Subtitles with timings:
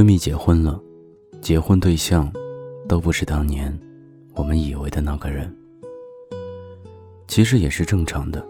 [0.00, 0.80] 闺蜜结婚了，
[1.42, 2.32] 结婚对象
[2.88, 3.78] 都不是当年
[4.34, 5.54] 我们以为的那个人。
[7.28, 8.42] 其实也是正常的。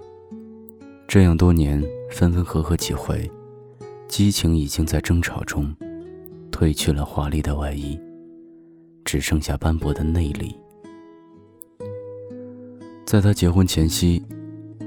[1.08, 3.28] 这样多年分分合合几回，
[4.06, 5.74] 激情已经在争吵中
[6.52, 7.98] 褪去了华丽的外衣，
[9.04, 10.54] 只剩下斑驳的内里。
[13.04, 14.24] 在他结婚前夕，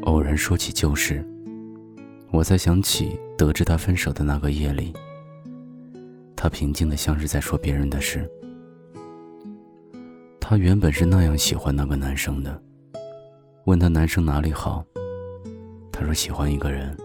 [0.04, 1.28] 偶然说起旧事，
[2.32, 4.94] 我才想起得知他分手的那个夜里。
[6.44, 8.30] 他平静的像是在说别人的事。
[10.42, 12.62] 他原本是那样喜欢那个男生的，
[13.64, 14.84] 问他男生哪里好，
[15.90, 16.98] 他说喜欢一个人，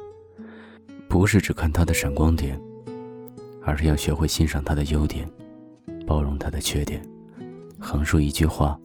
[1.09, 2.61] 不是只看他的闪光点，
[3.63, 5.31] 而是要学会欣赏他的优点，
[6.05, 7.01] 包容他的缺点。
[7.79, 8.77] 横竖一句话，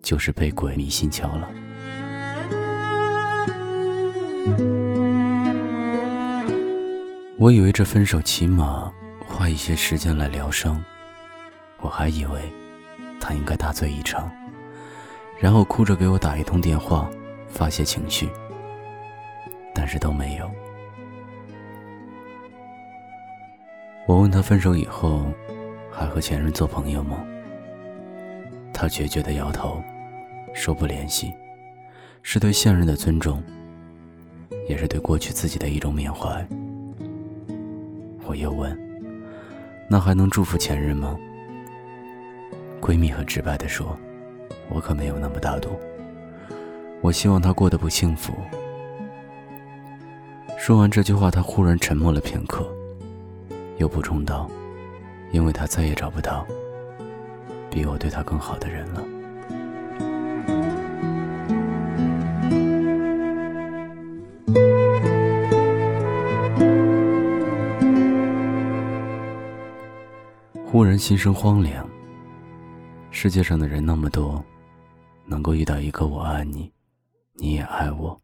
[0.00, 1.50] 就是被鬼迷心窍了。
[7.36, 8.92] 我以为这分手起码。
[9.38, 10.82] 花一些时间来疗伤，
[11.80, 12.40] 我还以为
[13.20, 14.28] 他应该大醉一场，
[15.38, 17.08] 然后哭着给我打一通电话
[17.46, 18.28] 发泄情绪，
[19.72, 20.50] 但是都没有。
[24.08, 25.32] 我问他分手以后
[25.88, 27.24] 还和前任做朋友吗？
[28.74, 29.80] 他决绝的摇头，
[30.52, 31.32] 说不联系，
[32.24, 33.40] 是对现任的尊重，
[34.68, 36.44] 也是对过去自己的一种缅怀。
[38.26, 38.87] 我又问。
[39.90, 41.18] 那还能祝福前任吗？
[42.80, 43.98] 闺蜜很直白地说
[44.70, 45.70] ：“我可没有那么大度。
[47.00, 48.34] 我希望他过得不幸福。”
[50.58, 52.70] 说完这句话，她忽然沉默了片刻，
[53.78, 54.48] 又补充道
[55.32, 56.46] ：“因为他再也找不到
[57.70, 59.02] 比我对他更好的人了。”
[70.78, 71.84] 忽然心生荒凉。
[73.10, 74.40] 世界上的人那么多，
[75.26, 76.70] 能够遇到一个我爱你，
[77.34, 78.16] 你也爱我，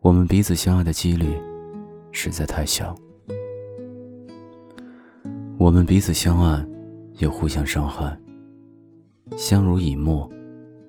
[0.00, 1.38] 我们彼此相爱的几率
[2.12, 2.96] 实在太小。
[5.58, 6.66] 我们彼此相爱，
[7.18, 8.18] 又互相伤害，
[9.36, 10.26] 相濡以沫，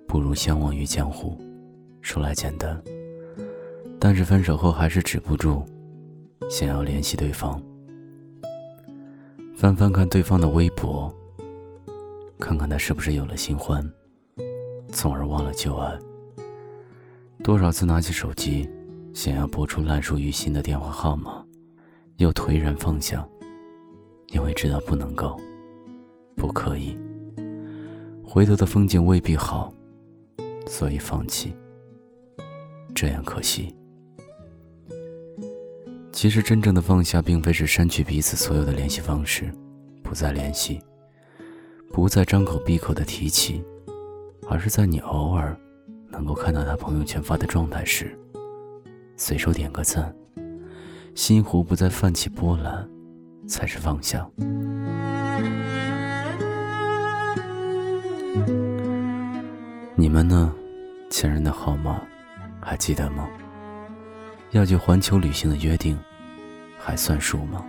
[0.07, 1.37] 不如相忘于江湖。
[1.99, 2.81] 说来简单，
[3.99, 5.65] 但是分手后还是止不住
[6.49, 7.61] 想要联系对方。
[9.55, 11.11] 翻翻看对方的微博，
[12.37, 13.89] 看看他是不是有了新欢，
[14.89, 15.97] 从而忘了旧爱。
[17.41, 18.69] 多少次拿起手机，
[19.13, 21.41] 想要拨出烂熟于心的电话号码，
[22.17, 23.25] 又颓然放下，
[24.31, 25.39] 因为知道不能够，
[26.35, 26.97] 不可以。
[28.25, 29.73] 回头的风景未必好，
[30.67, 31.55] 所以放弃。
[32.93, 33.73] 这样可惜。
[36.15, 39.53] 其实，真正的放下，并非是删去彼此所有的联系方式，
[40.01, 40.81] 不再联系，
[41.91, 43.61] 不再张口闭口的提起，
[44.49, 45.59] 而是在你偶尔
[46.09, 48.17] 能够看到他朋友圈发的状态时，
[49.17, 50.15] 随手点个赞，
[51.15, 52.89] 心湖不再泛起波澜，
[53.45, 54.25] 才是放下。
[59.97, 60.55] 你们呢？
[61.09, 62.01] 前任的号码
[62.61, 63.27] 还记得吗？
[64.55, 65.99] 要去环球旅行的约定，
[66.79, 67.65] 还算数吗？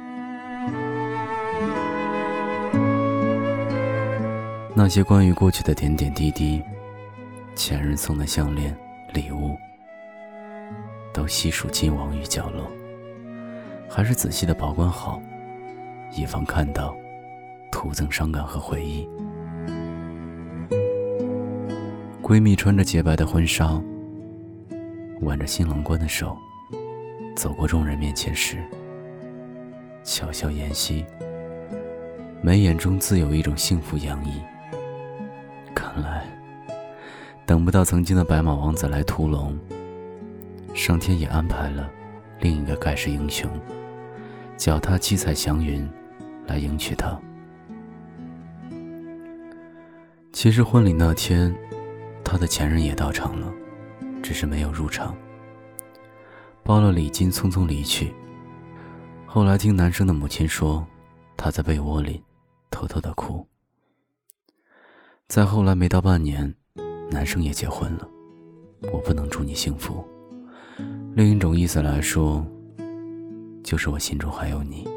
[4.72, 6.62] 那些关于过去的点点滴滴，
[7.56, 8.72] 前任送的项链、
[9.12, 9.56] 礼物，
[11.12, 12.70] 都悉数尽忘于角落，
[13.91, 15.20] 还是仔细的保管好，
[16.16, 16.94] 以防看到，
[17.72, 19.08] 徒增伤感和回忆。
[22.22, 23.82] 闺蜜穿着洁白的婚纱，
[25.22, 26.36] 挽着新郎官的手。
[27.36, 28.64] 走过众人面前时，
[30.02, 31.04] 巧笑言兮，
[32.41, 34.41] 眉眼中自有一种幸福洋溢。
[35.74, 36.24] 看来，
[37.44, 39.56] 等不到曾经的白马王子来屠龙，
[40.72, 41.91] 上天也安排了
[42.41, 43.50] 另一个盖世英雄，
[44.56, 45.86] 脚踏七彩祥云，
[46.47, 47.21] 来迎娶她。
[50.32, 51.54] 其实婚礼那天，
[52.24, 53.53] 他的前任也到场了，
[54.22, 55.15] 只是没有入场。
[56.66, 58.13] 包了礼金，匆匆离去。
[59.24, 60.84] 后来听男生的母亲说，
[61.36, 62.21] 他在被窝里
[62.72, 63.47] 偷偷的哭。
[65.28, 66.53] 再后来没到半年，
[67.09, 68.09] 男生也结婚了。
[68.92, 70.04] 我不能祝你幸福。
[71.15, 72.45] 另一种意思来说，
[73.63, 74.89] 就是我心中还有你。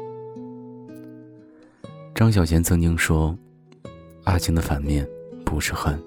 [2.16, 3.38] 张小娴曾经说，
[4.24, 5.08] 爱情的反面
[5.44, 6.02] 不是恨，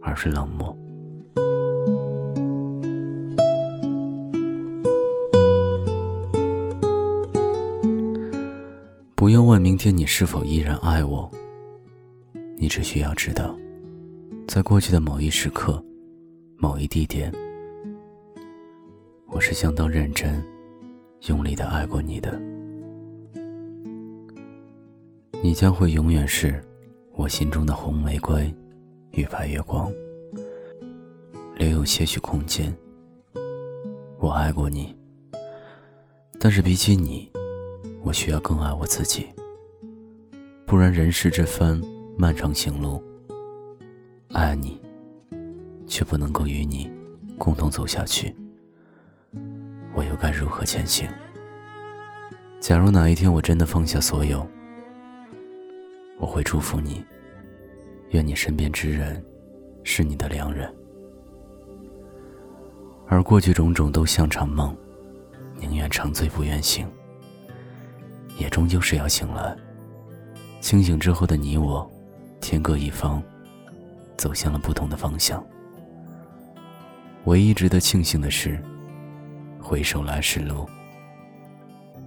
[0.00, 0.76] 而是冷漠。
[9.78, 11.30] 天你是否依然爱我，
[12.56, 13.56] 你只需要知道，
[14.48, 15.82] 在过去的某一时刻、
[16.56, 17.32] 某一地点，
[19.28, 20.44] 我是相当认真、
[21.28, 22.38] 用力的爱过你的。
[25.40, 26.60] 你将会永远是
[27.12, 28.52] 我心中的红玫瑰
[29.12, 29.92] 与白月光，
[31.54, 32.76] 留有些许空间。
[34.18, 34.92] 我爱过你，
[36.40, 37.30] 但是比起你，
[38.02, 39.28] 我需要更爱我自己。
[40.68, 41.80] 不然人世这番
[42.18, 43.02] 漫长行路，
[44.34, 44.78] 爱你，
[45.86, 46.92] 却不能够与你
[47.38, 48.36] 共同走下去，
[49.94, 51.08] 我又该如何前行？
[52.60, 54.46] 假如哪一天我真的放下所有，
[56.18, 57.02] 我会祝福你，
[58.10, 59.24] 愿你身边之人
[59.84, 60.70] 是你的良人，
[63.06, 64.76] 而过去种种都像场梦，
[65.58, 66.86] 宁愿长醉不愿醒，
[68.36, 69.56] 也终究是要醒来。
[70.60, 71.90] 清醒之后的你我，
[72.40, 73.22] 天各一方，
[74.16, 75.44] 走向了不同的方向。
[77.24, 78.62] 唯一值得庆幸的是，
[79.60, 80.68] 回首来时路，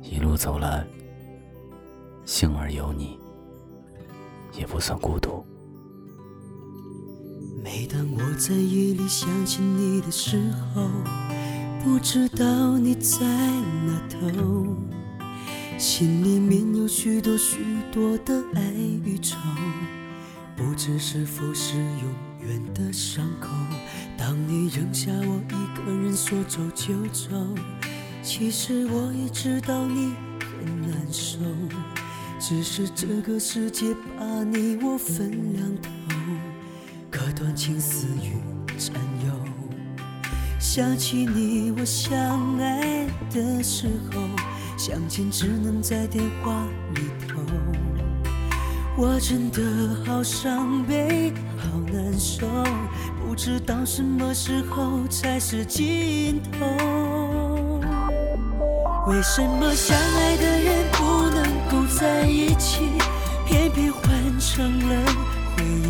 [0.01, 0.85] 一路走来，
[2.25, 3.19] 幸而有你。
[4.59, 5.45] 也不算孤独。
[7.63, 10.85] 每当我在夜里想起你的时候，
[11.81, 14.65] 不知道你在哪头，
[15.81, 17.57] 心里面有许多许
[17.91, 18.61] 多的爱
[19.03, 19.39] 与愁，
[20.55, 23.49] 不知是否是永远的伤口。
[24.15, 27.31] 当你扔下我一个人说走就走，
[28.21, 31.39] 其实我也知道你很难受。
[32.39, 35.89] 只是这个世界把你我分两头，
[37.09, 38.37] 可断情丝与
[38.77, 38.93] 占
[39.25, 39.33] 有。
[40.59, 44.21] 想起你我相爱的时候，
[44.83, 47.39] 相见只能在电话里头。
[48.97, 49.61] 我真的
[50.03, 52.47] 好伤悲，好难受，
[53.19, 57.79] 不知道什么时候才是尽头。
[59.05, 62.81] 为什么相爱的人不能够在一起，
[63.45, 64.01] 偏偏换
[64.39, 64.95] 成了
[65.55, 65.85] 回忆？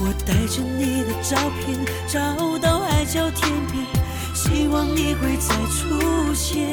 [0.00, 1.78] 我带着你的照片，
[2.08, 3.84] 找到海角天边，
[4.36, 6.68] 希望你会再出现。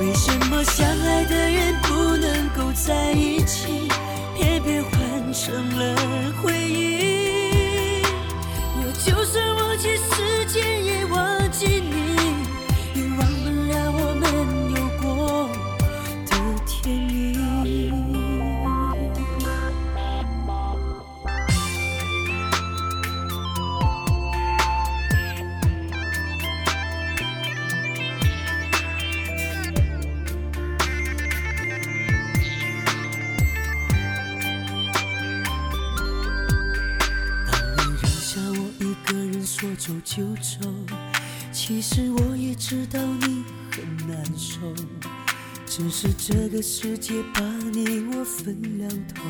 [0.00, 3.86] 为什么相爱的人不能够在一起，
[4.34, 4.90] 偏偏换
[5.34, 5.94] 成了
[6.42, 6.95] 回忆？
[40.16, 40.66] 就走，
[41.52, 44.58] 其实我也知道你很难受，
[45.66, 49.22] 只是这个世界把你我分两头，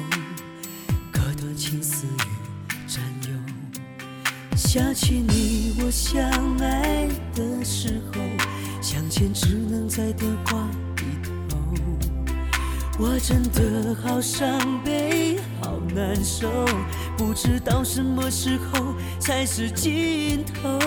[1.12, 4.56] 割断情丝与占有。
[4.56, 6.22] 想起你我相
[6.60, 8.20] 爱的时候，
[8.80, 10.68] 相见只能在电话
[10.98, 11.02] 里
[11.48, 11.58] 头，
[12.96, 15.15] 我真的好伤悲，
[15.96, 16.46] 难受。
[17.16, 20.78] 不知道什么时候才是尽头。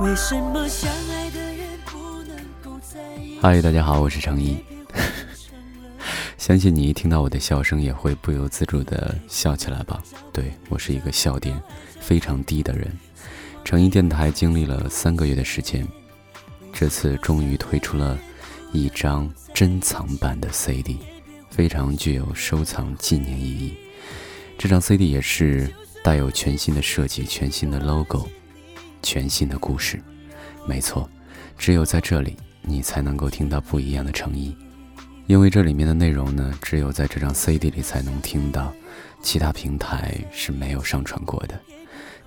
[0.00, 4.56] 为什么相爱的人不能够在一嗨，大家好，我是程一。
[6.38, 10.02] 相信你一听到我的笑声，也会不由自主的笑起来吧？
[10.32, 11.60] 对我是一个笑点
[12.00, 12.90] 非常低的人。
[13.66, 15.86] 成一电台经历了三个月的时间，
[16.72, 18.18] 这次终于推出了
[18.72, 20.96] 一张珍藏版的 CD，
[21.58, 23.74] 非常具有收藏纪念意义。
[24.56, 25.68] 这张 CD 也是
[26.04, 28.28] 带有全新的设计、全新的 logo、
[29.02, 30.00] 全新的故事。
[30.68, 31.10] 没错，
[31.56, 34.56] 只有在这里，你才能够听到不一样的诚意。
[35.26, 38.72] 因为这里面的内容呢，只有在这张 CD 里才能听到，
[39.20, 41.60] 其他平台是没有上传过的。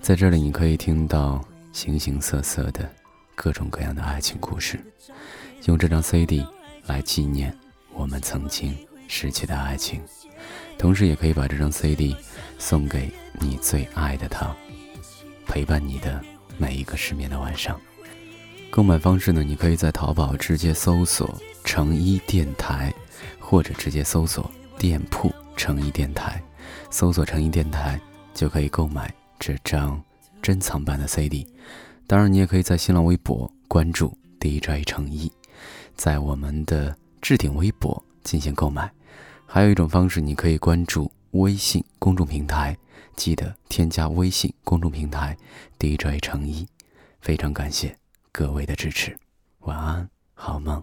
[0.02, 2.86] 在这里，你可以听到形形色色的
[3.34, 4.78] 各种各样的爱情故事，
[5.64, 6.46] 用这张 CD
[6.84, 7.56] 来纪念
[7.94, 8.76] 我们曾经
[9.12, 10.00] 失去的爱情。
[10.78, 12.16] 同时，也可以把这张 CD
[12.58, 14.56] 送给你最爱的他，
[15.46, 16.18] 陪伴你的
[16.56, 17.78] 每一个失眠的晚上。
[18.70, 19.44] 购买方式呢？
[19.44, 22.92] 你可以在淘宝直接搜索“成一电台”，
[23.38, 26.42] 或者直接搜索店铺“成一电台”，
[26.90, 28.00] 搜索“成一电台”
[28.32, 30.02] 就可以购买这张
[30.40, 31.46] 珍藏版的 CD。
[32.06, 35.30] 当然，你也可以在新浪微博关注 DJ 成一，
[35.94, 38.90] 在我们的置顶微博进行购买。
[39.54, 42.74] 还有一种方式，你可以关注微信公众平台，
[43.16, 45.36] 记得添加微信公众平台
[45.78, 46.66] DJ 成一。
[47.20, 47.94] 非常感谢
[48.32, 49.14] 各位的支持，
[49.58, 50.82] 晚安，好梦。